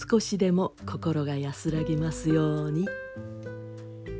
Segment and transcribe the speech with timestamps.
[0.00, 2.86] 少しでも心が安らぎますように。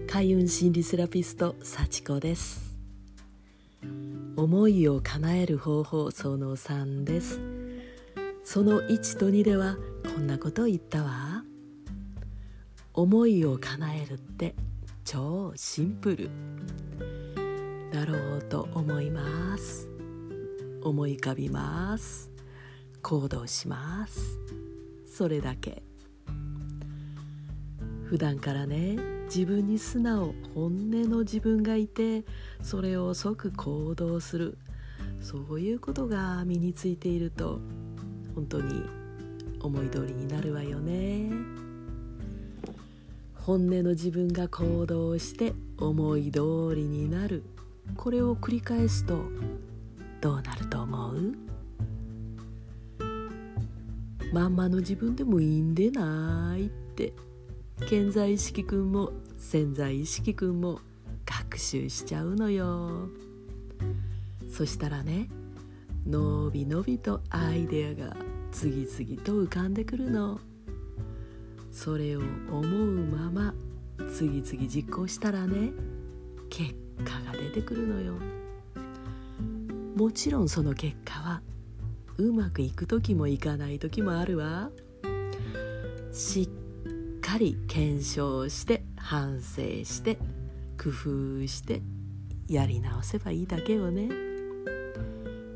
[0.08, 2.76] 開運心理セラピスト幸子です。
[4.36, 7.40] 思いを叶える方法その3です。
[8.42, 9.76] その1と2では
[10.12, 11.44] こんなことを言ったわ。
[12.92, 14.56] 思いを叶えるって
[15.04, 16.30] 超シンプル。
[17.92, 19.88] だろうと思います。
[20.82, 22.32] 思い浮かびます。
[23.00, 24.40] 行動します。
[25.18, 25.82] それだけ。
[28.04, 32.24] 普段からね自分に素直本音の自分がいて
[32.62, 34.58] それを即行動する。
[35.20, 37.58] そういうことが身についていると
[38.36, 38.84] 本当に
[39.60, 41.32] 思い通りになるわよね。
[43.34, 47.42] 本音の自分が行動して思い通りになる。
[47.96, 49.24] これを繰り返すと
[50.20, 51.47] どうなると思う？
[54.32, 57.12] まんまの自分でもいいんでないって。
[57.86, 60.80] 健在意識くんも潜在意識くんも
[61.24, 63.08] 学習しちゃうのよ。
[64.50, 65.28] そしたらね
[66.06, 68.16] のびのびとアイデアが
[68.50, 70.40] 次々と浮かんでくるの。
[71.70, 72.20] それを
[72.50, 73.54] 思うまま
[74.12, 75.70] 次々実行したらね
[76.50, 78.14] 結果が出てくるのよ。
[79.94, 81.42] もちろんその結果は
[82.18, 84.70] うまくいく時もいかない時もあるわ。
[86.12, 90.16] しっかり検証して反省して
[90.82, 91.80] 工夫して
[92.48, 94.08] やり直せばいいだけよね。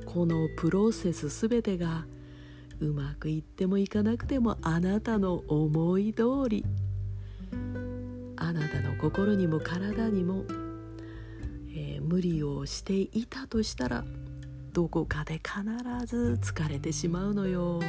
[0.07, 2.07] このプロセス全てが
[2.79, 6.65] うまくいってもいかなくてもあなたの思い通り。
[8.37, 10.45] あなたの心にも体にも、
[11.75, 14.05] えー、無理をしていたとしたら
[14.73, 15.61] どこかで必
[16.07, 17.81] ず疲れてしまうのよ。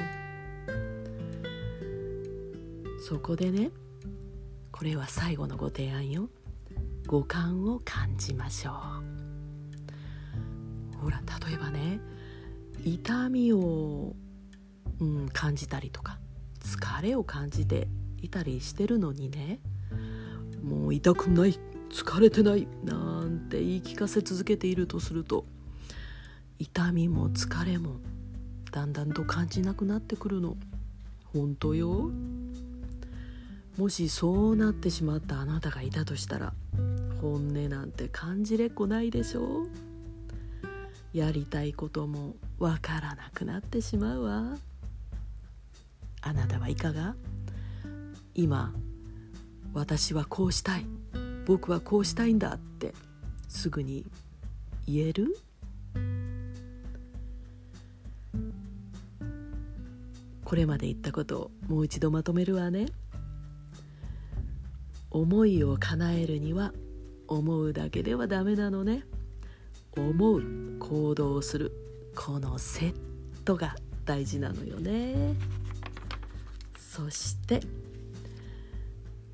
[3.07, 3.71] そこでね
[4.71, 6.29] これは最後のご提案よ。
[7.07, 8.73] 五感を感じましょう。
[10.97, 12.01] ほら例えばね
[12.83, 14.13] 痛みを、
[14.99, 16.19] うん、感じたりとか
[16.61, 17.87] 疲れを感じて
[18.21, 19.59] いたりしてるのにね
[20.61, 21.57] もう痛くない
[21.89, 25.45] 疲れてないなんて言い聞かせ続けているとすると
[26.63, 27.99] 痛みも疲れも
[28.71, 30.55] だんだんと感じなくなってくるの。
[31.33, 32.09] 本当よ。
[33.77, 36.53] もしそうなってしまったあなたがいたとしたら
[37.21, 39.67] 本音なんて感じれっこないでしょ
[41.11, 44.55] やりたいこともわからなくなってしまうわ。
[46.21, 47.15] あなたはいかが？
[48.35, 48.73] 今
[49.73, 50.85] 私はこうしたい。
[51.45, 52.93] 僕はこうしたいんだって
[53.49, 54.05] すぐに
[54.87, 55.35] 言える？
[60.45, 62.87] これまで言ったことをもう一度まとめるわね。
[65.09, 66.73] 思いを叶えるには
[67.27, 69.03] 思うだけではダメなのね。
[69.95, 70.43] 思う
[70.79, 71.71] 行動する
[72.15, 72.93] このセッ
[73.45, 75.35] トが大事なのよね。
[76.77, 77.61] そして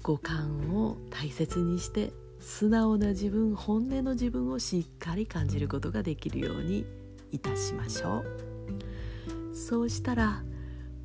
[0.03, 6.85] 五感を大切にして素直な自分本音の自分をしっかり感じることができるように
[7.31, 9.55] いたしましょう。
[9.55, 10.41] そうしたら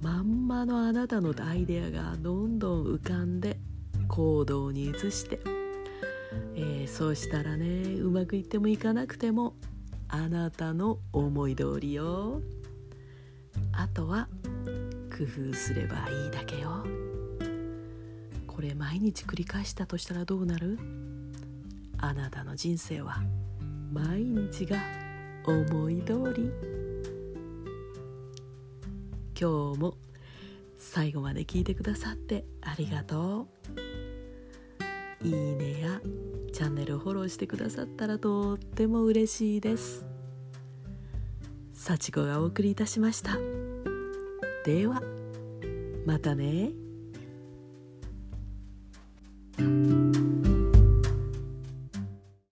[0.05, 3.57] まんまのあなたのアイデアがどんどん浮かんで
[4.07, 5.41] 行動に移して、
[6.55, 9.55] えー、そうしたらねうまくいってもいかなくても
[10.09, 12.43] あなたの思い通りよ。
[13.73, 14.29] あとは
[15.11, 16.85] 工夫すればいいだけよ。
[18.47, 20.79] これ毎日繰り返したとしたらどうなる？
[21.97, 23.23] あなたの人生は
[23.91, 24.77] 毎日が
[25.47, 26.84] 思い通り。
[29.39, 29.97] 今日も
[30.79, 33.49] 最後まで聞いてくださってありがと
[35.23, 35.27] う。
[35.27, 36.01] いいねや
[36.53, 40.07] チャンネルフォローしてくださったらとっても嬉しいです。
[41.73, 43.37] 幸子がお送りいたしました。
[44.65, 45.03] では
[46.07, 46.73] またね。